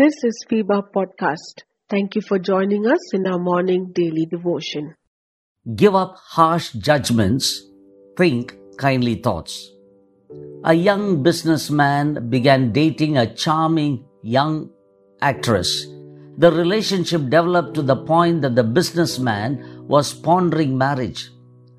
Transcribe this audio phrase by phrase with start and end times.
[0.00, 1.64] This is FEBA Podcast.
[1.90, 4.94] Thank you for joining us in our morning daily devotion.
[5.76, 7.62] Give up harsh judgments,
[8.16, 9.70] think kindly thoughts.
[10.64, 14.70] A young businessman began dating a charming young
[15.20, 15.86] actress.
[16.40, 21.28] The relationship developed to the point that the businessman was pondering marriage.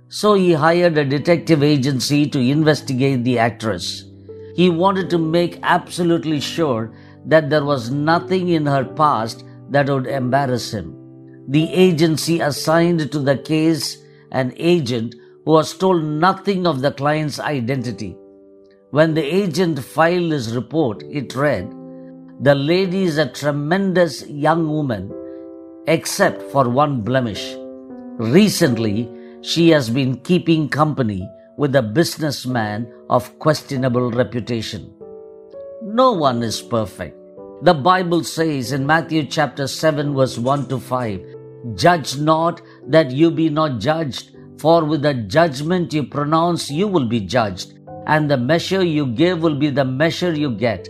[0.07, 4.05] So he hired a detective agency to investigate the actress.
[4.55, 6.93] He wanted to make absolutely sure
[7.25, 10.95] that there was nothing in her past that would embarrass him.
[11.47, 13.97] The agency assigned to the case
[14.31, 18.15] an agent who was told nothing of the client's identity.
[18.91, 21.73] When the agent filed his report, it read,
[22.43, 25.13] The lady is a tremendous young woman,
[25.85, 27.55] except for one blemish.
[28.17, 29.07] Recently,
[29.41, 34.91] she has been keeping company with a businessman of questionable reputation.
[35.83, 37.15] No one is perfect.
[37.61, 41.21] The Bible says in Matthew chapter 7 verse 1 to 5,
[41.75, 47.05] Judge not that you be not judged, for with the judgment you pronounce you will
[47.05, 50.89] be judged, and the measure you give will be the measure you get.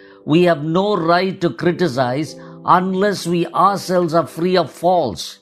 [0.31, 5.39] we have no right to criticize unless we ourselves are free of faults.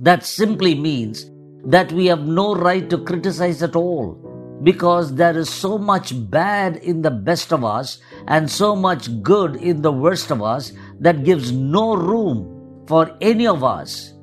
[0.00, 1.30] That simply means
[1.66, 4.14] that we have no right to criticize at all
[4.62, 9.56] because there is so much bad in the best of us and so much good
[9.56, 14.14] in the worst of us that gives no room for any of us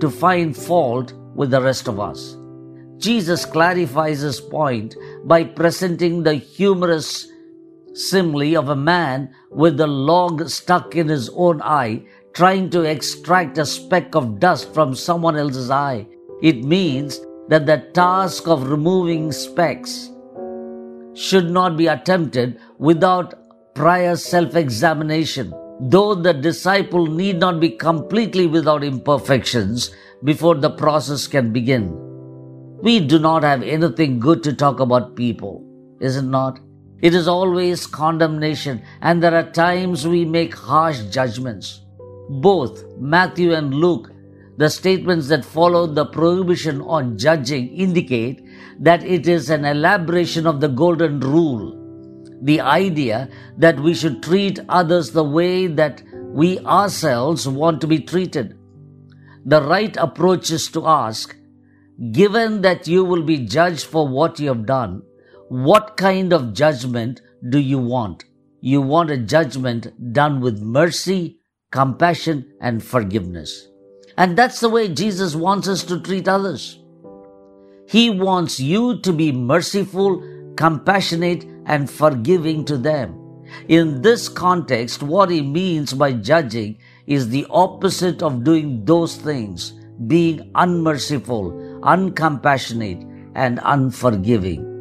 [0.00, 2.36] to find fault with the rest of us.
[2.96, 7.28] Jesus clarifies his point by presenting the humorous
[7.98, 13.58] simile of a man with a log stuck in his own eye trying to extract
[13.58, 16.06] a speck of dust from someone else's eye.
[16.40, 20.10] It means that the task of removing specks
[21.14, 23.34] should not be attempted without
[23.74, 25.52] prior self examination.
[25.80, 29.90] Though the disciple need not be completely without imperfections
[30.22, 31.92] before the process can begin.
[32.82, 35.64] We do not have anything good to talk about people,
[36.00, 36.60] is it not?
[37.00, 41.82] It is always condemnation, and there are times we make harsh judgments.
[42.28, 44.10] Both Matthew and Luke
[44.58, 48.44] the statements that follow the prohibition on judging indicate
[48.80, 51.76] that it is an elaboration of the golden rule.
[52.42, 58.00] The idea that we should treat others the way that we ourselves want to be
[58.00, 58.58] treated.
[59.44, 61.36] The right approach is to ask,
[62.10, 65.02] given that you will be judged for what you have done,
[65.48, 68.24] what kind of judgment do you want?
[68.60, 71.38] You want a judgment done with mercy,
[71.70, 73.68] compassion, and forgiveness.
[74.18, 76.80] And that's the way Jesus wants us to treat others.
[77.86, 80.22] He wants you to be merciful,
[80.56, 83.46] compassionate, and forgiving to them.
[83.68, 89.72] In this context, what he means by judging is the opposite of doing those things,
[90.06, 94.77] being unmerciful, uncompassionate, and unforgiving.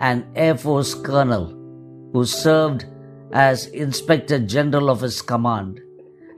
[0.00, 1.46] An Air Force colonel
[2.12, 2.84] who served
[3.32, 5.80] as Inspector General of his command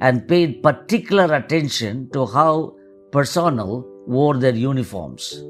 [0.01, 2.77] and paid particular attention to how
[3.11, 5.43] personnel wore their uniforms.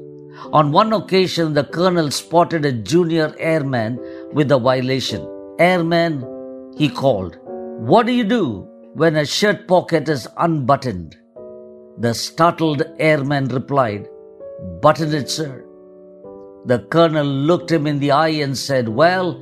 [0.53, 3.99] On one occasion, the colonel spotted a junior airman
[4.33, 5.27] with a violation.
[5.59, 6.25] Airman,
[6.77, 11.15] he called, What do you do when a shirt pocket is unbuttoned?
[11.99, 14.07] The startled airman replied,
[14.81, 15.65] Button it, sir.
[16.65, 19.41] The colonel looked him in the eye and said, Well,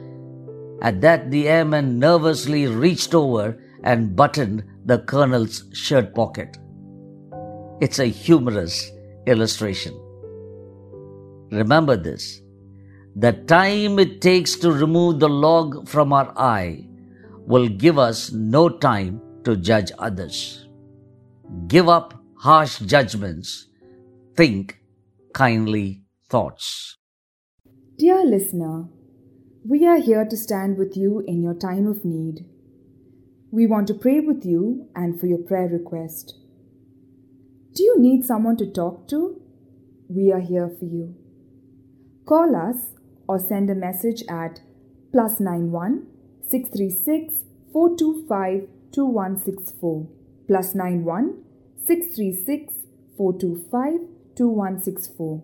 [0.81, 6.57] at that the airman nervously reached over and buttoned the colonel's shirt pocket.
[7.81, 8.91] It's a humorous
[9.25, 9.93] illustration.
[11.51, 12.41] Remember this
[13.15, 16.85] the time it takes to remove the log from our eye
[17.47, 20.67] will give us no time to judge others.
[21.67, 23.69] Give up harsh judgments.
[24.35, 24.79] Think
[25.33, 26.97] kindly thoughts.
[27.99, 28.89] Dear listener,
[29.67, 32.45] we are here to stand with you in your time of need.
[33.49, 36.35] We want to pray with you and for your prayer request.
[37.73, 39.41] Do you need someone to talk to?
[40.07, 41.15] We are here for you.
[42.27, 42.93] Call us
[43.27, 44.59] or send a message at
[45.11, 46.05] plus 91
[46.47, 50.07] 636 425 2164
[50.45, 51.43] plus 91
[51.83, 52.75] 636
[53.17, 55.43] 425 2164.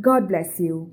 [0.00, 0.92] God bless you.